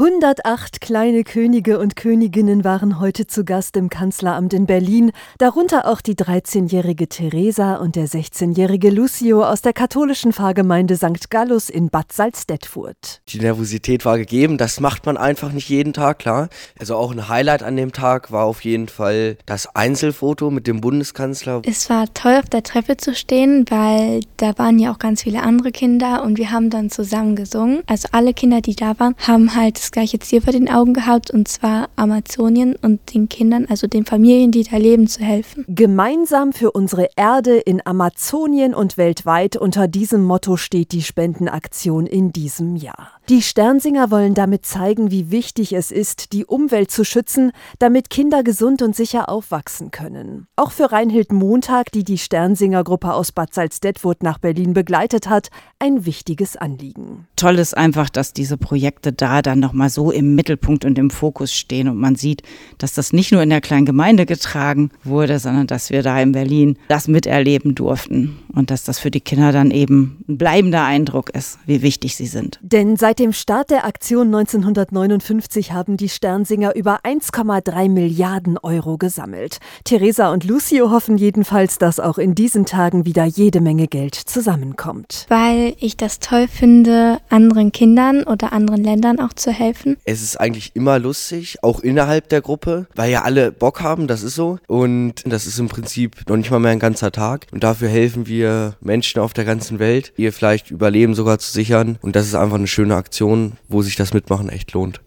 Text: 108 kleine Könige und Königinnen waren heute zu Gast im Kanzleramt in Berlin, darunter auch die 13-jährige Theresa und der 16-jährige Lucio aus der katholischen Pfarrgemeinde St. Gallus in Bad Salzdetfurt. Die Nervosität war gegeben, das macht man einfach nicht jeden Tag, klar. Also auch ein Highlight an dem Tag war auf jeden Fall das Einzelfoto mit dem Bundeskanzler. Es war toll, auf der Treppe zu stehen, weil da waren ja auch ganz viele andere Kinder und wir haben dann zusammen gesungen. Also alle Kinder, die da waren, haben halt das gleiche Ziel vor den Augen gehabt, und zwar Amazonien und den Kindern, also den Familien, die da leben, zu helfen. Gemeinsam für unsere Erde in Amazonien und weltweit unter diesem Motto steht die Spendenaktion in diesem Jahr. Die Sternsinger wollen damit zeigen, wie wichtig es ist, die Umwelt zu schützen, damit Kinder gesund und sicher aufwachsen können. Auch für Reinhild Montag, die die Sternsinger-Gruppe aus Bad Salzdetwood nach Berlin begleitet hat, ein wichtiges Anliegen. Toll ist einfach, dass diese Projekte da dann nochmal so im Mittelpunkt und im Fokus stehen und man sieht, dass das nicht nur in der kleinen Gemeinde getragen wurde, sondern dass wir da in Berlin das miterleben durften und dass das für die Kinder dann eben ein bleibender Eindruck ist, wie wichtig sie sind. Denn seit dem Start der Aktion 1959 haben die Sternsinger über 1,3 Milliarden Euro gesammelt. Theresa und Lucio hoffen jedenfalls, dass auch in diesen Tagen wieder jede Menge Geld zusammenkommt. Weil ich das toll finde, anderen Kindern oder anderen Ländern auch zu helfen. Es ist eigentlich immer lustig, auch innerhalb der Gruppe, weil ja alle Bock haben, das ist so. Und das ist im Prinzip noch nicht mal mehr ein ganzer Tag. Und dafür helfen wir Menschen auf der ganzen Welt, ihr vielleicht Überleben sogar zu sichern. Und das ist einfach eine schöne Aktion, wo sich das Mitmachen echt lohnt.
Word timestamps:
108 0.00 0.80
kleine 0.80 1.24
Könige 1.24 1.78
und 1.78 1.94
Königinnen 1.94 2.64
waren 2.64 3.00
heute 3.00 3.26
zu 3.26 3.44
Gast 3.44 3.76
im 3.76 3.90
Kanzleramt 3.90 4.54
in 4.54 4.64
Berlin, 4.64 5.12
darunter 5.36 5.86
auch 5.86 6.00
die 6.00 6.14
13-jährige 6.14 7.06
Theresa 7.06 7.74
und 7.74 7.96
der 7.96 8.08
16-jährige 8.08 8.88
Lucio 8.88 9.44
aus 9.44 9.60
der 9.60 9.74
katholischen 9.74 10.32
Pfarrgemeinde 10.32 10.96
St. 10.96 11.28
Gallus 11.28 11.68
in 11.68 11.90
Bad 11.90 12.12
Salzdetfurt. 12.12 13.20
Die 13.28 13.40
Nervosität 13.40 14.06
war 14.06 14.16
gegeben, 14.16 14.56
das 14.56 14.80
macht 14.80 15.04
man 15.04 15.18
einfach 15.18 15.52
nicht 15.52 15.68
jeden 15.68 15.92
Tag, 15.92 16.20
klar. 16.20 16.48
Also 16.78 16.96
auch 16.96 17.12
ein 17.12 17.28
Highlight 17.28 17.62
an 17.62 17.76
dem 17.76 17.92
Tag 17.92 18.32
war 18.32 18.46
auf 18.46 18.64
jeden 18.64 18.88
Fall 18.88 19.36
das 19.44 19.76
Einzelfoto 19.76 20.50
mit 20.50 20.66
dem 20.66 20.80
Bundeskanzler. 20.80 21.60
Es 21.66 21.90
war 21.90 22.06
toll, 22.14 22.38
auf 22.38 22.48
der 22.48 22.62
Treppe 22.62 22.96
zu 22.96 23.14
stehen, 23.14 23.66
weil 23.68 24.22
da 24.38 24.56
waren 24.56 24.78
ja 24.78 24.94
auch 24.94 24.98
ganz 24.98 25.24
viele 25.24 25.42
andere 25.42 25.72
Kinder 25.72 26.22
und 26.24 26.38
wir 26.38 26.52
haben 26.52 26.70
dann 26.70 26.88
zusammen 26.88 27.36
gesungen. 27.36 27.82
Also 27.86 28.08
alle 28.12 28.32
Kinder, 28.32 28.62
die 28.62 28.76
da 28.76 28.98
waren, 28.98 29.14
haben 29.18 29.54
halt 29.54 29.89
das 29.90 29.92
gleiche 29.92 30.20
Ziel 30.20 30.40
vor 30.40 30.52
den 30.52 30.70
Augen 30.70 30.94
gehabt, 30.94 31.32
und 31.32 31.48
zwar 31.48 31.88
Amazonien 31.96 32.76
und 32.76 33.12
den 33.12 33.28
Kindern, 33.28 33.66
also 33.68 33.88
den 33.88 34.04
Familien, 34.04 34.52
die 34.52 34.62
da 34.62 34.76
leben, 34.76 35.08
zu 35.08 35.20
helfen. 35.20 35.64
Gemeinsam 35.66 36.52
für 36.52 36.70
unsere 36.70 37.08
Erde 37.16 37.58
in 37.58 37.84
Amazonien 37.84 38.72
und 38.72 38.96
weltweit 38.96 39.56
unter 39.56 39.88
diesem 39.88 40.22
Motto 40.22 40.56
steht 40.56 40.92
die 40.92 41.02
Spendenaktion 41.02 42.06
in 42.06 42.30
diesem 42.30 42.76
Jahr. 42.76 43.08
Die 43.28 43.42
Sternsinger 43.42 44.12
wollen 44.12 44.34
damit 44.34 44.64
zeigen, 44.64 45.10
wie 45.10 45.32
wichtig 45.32 45.72
es 45.72 45.90
ist, 45.90 46.32
die 46.32 46.44
Umwelt 46.44 46.92
zu 46.92 47.04
schützen, 47.04 47.50
damit 47.80 48.10
Kinder 48.10 48.44
gesund 48.44 48.82
und 48.82 48.94
sicher 48.94 49.28
aufwachsen 49.28 49.90
können. 49.90 50.46
Auch 50.54 50.70
für 50.70 50.92
Reinhild 50.92 51.32
Montag, 51.32 51.90
die 51.90 52.04
die 52.04 52.18
Sternsinger-Gruppe 52.18 53.12
aus 53.12 53.32
Bad 53.32 53.54
Salzdetwood 53.54 54.22
nach 54.22 54.38
Berlin 54.38 54.72
begleitet 54.72 55.28
hat, 55.28 55.48
ein 55.80 56.06
wichtiges 56.06 56.56
Anliegen. 56.56 57.26
Toll 57.36 57.58
ist 57.58 57.76
einfach, 57.76 58.08
dass 58.08 58.32
diese 58.32 58.56
Projekte 58.56 59.12
da 59.12 59.42
dann 59.42 59.58
nochmal 59.58 59.79
so 59.88 60.10
im 60.10 60.34
Mittelpunkt 60.34 60.84
und 60.84 60.98
im 60.98 61.10
Fokus 61.10 61.54
stehen 61.54 61.88
und 61.88 61.96
man 61.96 62.16
sieht, 62.16 62.42
dass 62.78 62.92
das 62.94 63.12
nicht 63.12 63.32
nur 63.32 63.42
in 63.42 63.50
der 63.50 63.60
kleinen 63.60 63.86
Gemeinde 63.86 64.26
getragen 64.26 64.90
wurde, 65.04 65.38
sondern 65.38 65.66
dass 65.66 65.90
wir 65.90 66.02
da 66.02 66.20
in 66.20 66.32
Berlin 66.32 66.76
das 66.88 67.08
miterleben 67.08 67.74
durften 67.74 68.38
und 68.54 68.70
dass 68.70 68.84
das 68.84 68.98
für 68.98 69.10
die 69.10 69.20
Kinder 69.20 69.52
dann 69.52 69.70
eben 69.70 70.24
ein 70.28 70.38
bleibender 70.38 70.84
Eindruck 70.84 71.30
ist, 71.30 71.58
wie 71.66 71.82
wichtig 71.82 72.16
sie 72.16 72.26
sind. 72.26 72.58
Denn 72.62 72.96
seit 72.96 73.18
dem 73.18 73.32
Start 73.32 73.70
der 73.70 73.84
Aktion 73.84 74.26
1959 74.26 75.72
haben 75.72 75.96
die 75.96 76.08
Sternsinger 76.08 76.74
über 76.74 77.00
1,3 77.04 77.88
Milliarden 77.88 78.58
Euro 78.58 78.98
gesammelt. 78.98 79.58
Theresa 79.84 80.32
und 80.32 80.44
Lucio 80.44 80.90
hoffen 80.90 81.16
jedenfalls, 81.16 81.78
dass 81.78 82.00
auch 82.00 82.18
in 82.18 82.34
diesen 82.34 82.66
Tagen 82.66 83.06
wieder 83.06 83.24
jede 83.24 83.60
Menge 83.60 83.86
Geld 83.86 84.14
zusammenkommt. 84.14 85.26
Weil 85.28 85.74
ich 85.78 85.96
das 85.96 86.18
toll 86.18 86.48
finde, 86.48 87.18
anderen 87.28 87.72
Kindern 87.72 88.24
oder 88.24 88.52
anderen 88.52 88.82
Ländern 88.82 89.20
auch 89.20 89.32
zu 89.32 89.50
helfen. 89.60 89.96
Es 90.04 90.22
ist 90.22 90.40
eigentlich 90.40 90.72
immer 90.74 90.98
lustig, 90.98 91.58
auch 91.62 91.80
innerhalb 91.80 92.28
der 92.30 92.40
Gruppe, 92.40 92.86
weil 92.94 93.10
ja 93.10 93.22
alle 93.22 93.52
Bock 93.52 93.80
haben, 93.80 94.08
das 94.08 94.22
ist 94.22 94.34
so. 94.34 94.58
Und 94.66 95.22
das 95.24 95.46
ist 95.46 95.58
im 95.58 95.68
Prinzip 95.68 96.28
noch 96.28 96.36
nicht 96.36 96.50
mal 96.50 96.58
mehr 96.58 96.72
ein 96.72 96.78
ganzer 96.80 97.12
Tag. 97.12 97.46
Und 97.52 97.62
dafür 97.62 97.88
helfen 97.88 98.26
wir 98.26 98.74
Menschen 98.80 99.20
auf 99.20 99.32
der 99.32 99.44
ganzen 99.44 99.78
Welt, 99.78 100.12
ihr 100.16 100.32
vielleicht 100.32 100.70
Überleben 100.70 101.14
sogar 101.14 101.38
zu 101.38 101.52
sichern. 101.52 101.98
Und 102.00 102.16
das 102.16 102.26
ist 102.26 102.34
einfach 102.34 102.56
eine 102.56 102.66
schöne 102.66 102.96
Aktion, 102.96 103.52
wo 103.68 103.82
sich 103.82 103.96
das 103.96 104.14
Mitmachen 104.14 104.48
echt 104.48 104.72
lohnt. 104.72 104.98